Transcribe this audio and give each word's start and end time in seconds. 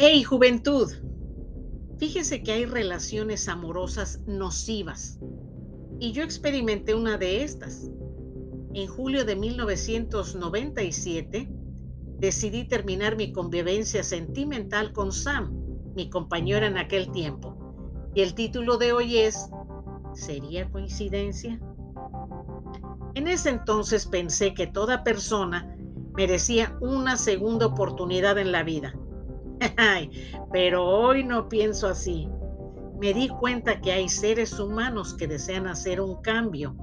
Hey, 0.00 0.22
juventud. 0.22 0.92
Fíjese 1.98 2.44
que 2.44 2.52
hay 2.52 2.66
relaciones 2.66 3.48
amorosas 3.48 4.20
nocivas. 4.28 5.18
Y 5.98 6.12
yo 6.12 6.22
experimenté 6.22 6.94
una 6.94 7.18
de 7.18 7.42
estas. 7.42 7.90
En 8.74 8.86
julio 8.86 9.24
de 9.24 9.34
1997 9.34 11.48
decidí 12.20 12.68
terminar 12.68 13.16
mi 13.16 13.32
convivencia 13.32 14.04
sentimental 14.04 14.92
con 14.92 15.10
Sam, 15.10 15.52
mi 15.96 16.08
compañera 16.08 16.68
en 16.68 16.78
aquel 16.78 17.10
tiempo. 17.10 17.58
Y 18.14 18.20
el 18.20 18.34
título 18.34 18.78
de 18.78 18.92
hoy 18.92 19.18
es 19.18 19.50
¿Sería 20.14 20.70
coincidencia? 20.70 21.60
En 23.16 23.26
ese 23.26 23.50
entonces 23.50 24.06
pensé 24.06 24.54
que 24.54 24.68
toda 24.68 25.02
persona 25.02 25.76
merecía 26.14 26.78
una 26.80 27.16
segunda 27.16 27.66
oportunidad 27.66 28.38
en 28.38 28.52
la 28.52 28.62
vida. 28.62 28.94
Pero 30.52 30.84
hoy 30.86 31.24
no 31.24 31.48
pienso 31.48 31.88
así. 31.88 32.28
Me 33.00 33.14
di 33.14 33.28
cuenta 33.28 33.80
que 33.80 33.92
hay 33.92 34.08
seres 34.08 34.58
humanos 34.58 35.14
que 35.14 35.26
desean 35.26 35.66
hacer 35.66 36.00
un 36.00 36.20
cambio 36.22 36.76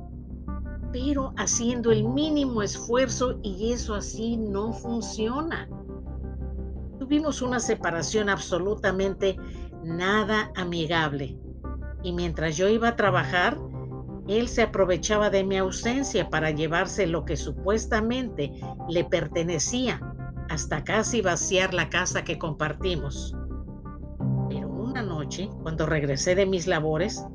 pero 0.95 1.33
haciendo 1.35 1.91
el 1.91 2.05
mínimo 2.05 2.61
esfuerzo 2.61 3.37
y 3.43 3.73
eso 3.73 3.95
así 3.95 4.37
no 4.37 4.71
funciona. 4.71 5.67
Tuvimos 6.99 7.41
una 7.41 7.59
separación 7.59 8.29
absolutamente 8.29 9.35
nada 9.83 10.53
amigable 10.55 11.37
y 12.01 12.13
mientras 12.13 12.55
yo 12.55 12.69
iba 12.69 12.87
a 12.87 12.95
trabajar, 12.95 13.59
él 14.29 14.47
se 14.47 14.61
aprovechaba 14.61 15.29
de 15.29 15.43
mi 15.43 15.57
ausencia 15.57 16.29
para 16.29 16.51
llevarse 16.51 17.07
lo 17.07 17.25
que 17.25 17.35
supuestamente 17.35 18.53
le 18.87 19.03
pertenecía 19.03 20.14
hasta 20.49 20.83
casi 20.83 21.21
vaciar 21.21 21.73
la 21.73 21.89
casa 21.89 22.23
que 22.23 22.37
compartimos. 22.37 23.35
Pero 24.49 24.69
una 24.69 25.01
noche, 25.01 25.49
cuando 25.63 25.85
regresé 25.85 26.35
de 26.35 26.45
mis 26.45 26.67
labores, 26.67 27.25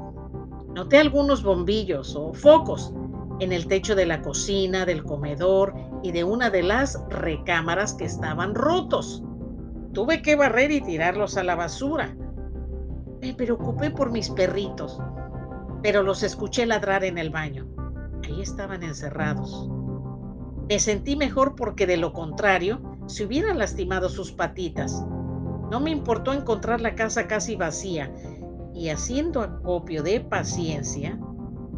noté 0.74 0.98
algunos 0.98 1.42
bombillos 1.42 2.14
o 2.16 2.32
focos 2.32 2.92
en 3.40 3.52
el 3.52 3.66
techo 3.66 3.94
de 3.94 4.06
la 4.06 4.20
cocina, 4.22 4.84
del 4.84 5.02
comedor 5.02 5.74
y 6.02 6.12
de 6.12 6.24
una 6.24 6.50
de 6.50 6.62
las 6.62 7.02
recámaras 7.08 7.94
que 7.94 8.04
estaban 8.04 8.54
rotos. 8.54 9.24
Tuve 9.92 10.22
que 10.22 10.36
barrer 10.36 10.70
y 10.70 10.80
tirarlos 10.80 11.36
a 11.36 11.42
la 11.42 11.56
basura. 11.56 12.14
Me 13.20 13.34
preocupé 13.34 13.90
por 13.90 14.10
mis 14.10 14.30
perritos, 14.30 15.00
pero 15.82 16.02
los 16.02 16.22
escuché 16.22 16.66
ladrar 16.66 17.04
en 17.04 17.18
el 17.18 17.30
baño. 17.30 17.66
Ahí 18.24 18.40
estaban 18.42 18.82
encerrados. 18.82 19.68
Me 20.68 20.78
sentí 20.78 21.16
mejor 21.16 21.56
porque 21.56 21.86
de 21.86 21.96
lo 21.96 22.12
contrario 22.12 22.89
se 23.10 23.24
hubieran 23.24 23.58
lastimado 23.58 24.08
sus 24.08 24.32
patitas. 24.32 25.04
No 25.70 25.80
me 25.80 25.90
importó 25.90 26.32
encontrar 26.32 26.80
la 26.80 26.94
casa 26.94 27.26
casi 27.26 27.56
vacía 27.56 28.12
y 28.72 28.88
haciendo 28.88 29.40
acopio 29.40 30.02
de 30.02 30.20
paciencia, 30.20 31.18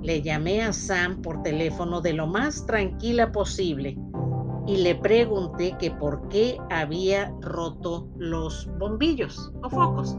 le 0.03 0.21
llamé 0.21 0.63
a 0.63 0.73
Sam 0.73 1.23
por 1.23 1.43
teléfono 1.43 2.01
de 2.01 2.13
lo 2.13 2.27
más 2.27 2.67
tranquila 2.67 3.33
posible 3.33 3.99
y 4.67 4.77
le 4.79 4.95
pregunté 4.95 5.77
que 5.79 5.91
por 5.91 6.29
qué 6.29 6.59
había 6.71 7.35
roto 7.41 8.09
los 8.17 8.69
bombillos 8.79 9.53
o 9.63 9.71
focos. 9.71 10.17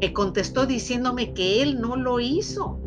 Me 0.00 0.12
contestó 0.12 0.64
diciéndome 0.64 1.34
que 1.34 1.62
él 1.62 1.80
no 1.80 1.96
lo 1.96 2.18
hizo, 2.20 2.80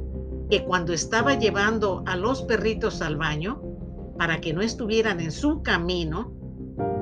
que 0.49 0.63
cuando 0.63 0.93
estaba 0.93 1.35
llevando 1.35 2.03
a 2.05 2.15
los 2.15 2.43
perritos 2.43 3.01
al 3.01 3.17
baño, 3.17 3.61
para 4.17 4.41
que 4.41 4.53
no 4.53 4.61
estuvieran 4.61 5.19
en 5.19 5.31
su 5.31 5.61
camino, 5.61 6.40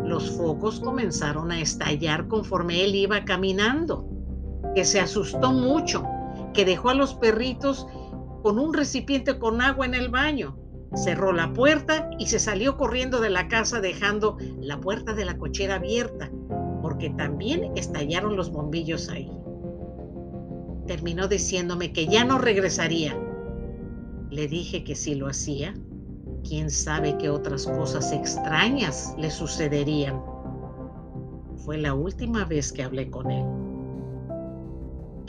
los 0.09 0.31
focos 0.31 0.79
comenzaron 0.79 1.51
a 1.51 1.62
estallar 1.62 2.28
conforme 2.28 2.84
él 2.84 2.95
iba 2.95 3.25
caminando, 3.25 4.07
que 4.73 4.84
se 4.84 5.00
asustó 5.00 5.51
mucho, 5.51 6.03
que 6.53 6.66
dejó 6.66 6.90
a 6.90 6.95
los 6.95 7.13
perritos 7.13 7.88
con 8.41 8.57
un 8.57 8.73
recipiente 8.73 9.38
con 9.38 9.62
agua 9.62 9.85
en 9.85 9.94
el 9.94 10.09
baño. 10.09 10.57
Cerró 10.95 11.31
la 11.31 11.53
puerta 11.53 12.09
y 12.17 12.25
se 12.25 12.40
salió 12.40 12.75
corriendo 12.75 13.22
de 13.22 13.29
la 13.29 13.47
casa 13.47 13.79
dejando 13.79 14.38
la 14.59 14.79
puerta 14.79 15.13
de 15.13 15.25
la 15.25 15.38
cochera 15.38 15.75
abierta, 15.75 16.31
porque 16.81 17.11
también 17.11 17.72
estallaron 17.75 18.35
los 18.35 18.51
bombillos 18.51 19.09
ahí. 19.09 19.31
Terminó 20.88 21.28
diciéndome 21.28 21.94
que 21.94 22.07
ya 22.07 22.23
no 22.23 22.40
regresaría. 22.40 23.16
Le 24.31 24.47
dije 24.47 24.84
que 24.84 24.96
si 24.96 25.13
lo 25.13 25.28
hacía, 25.28 25.75
quién 26.48 26.70
sabe 26.70 27.18
qué 27.18 27.30
otras 27.30 27.66
cosas 27.66 28.12
extrañas 28.12 29.14
le 29.18 29.30
sucederían. 29.30 30.22
Fue 31.58 31.78
la 31.78 31.94
última 31.94 32.46
vez 32.46 32.72
que 32.72 32.84
hablé 32.84 33.10
con 33.10 33.30
él. 33.32 33.46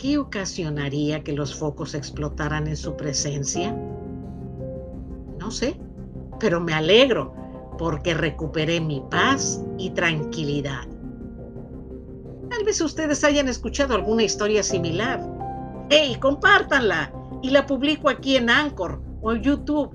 ¿qué 0.00 0.16
ocasionaría 0.16 1.22
que 1.22 1.32
los 1.32 1.54
focos 1.54 1.94
explotaran 1.94 2.66
en 2.66 2.76
su 2.76 2.96
presencia? 2.96 3.76
No 5.38 5.50
sé, 5.50 5.78
pero 6.38 6.60
me 6.60 6.72
alegro 6.72 7.34
porque 7.78 8.14
recuperé 8.14 8.80
mi 8.80 9.02
paz 9.10 9.62
y 9.78 9.90
tranquilidad. 9.90 10.86
Tal 12.48 12.64
vez 12.64 12.80
ustedes 12.80 13.22
hayan 13.24 13.48
escuchado 13.48 13.94
alguna 13.94 14.22
historia 14.22 14.62
similar. 14.62 15.20
¡Hey, 15.90 16.16
compártanla! 16.20 17.12
Y 17.42 17.50
la 17.50 17.66
publico 17.66 18.08
aquí 18.08 18.36
en 18.36 18.50
Anchor 18.50 19.02
o 19.22 19.32
en 19.32 19.42
YouTube. 19.42 19.94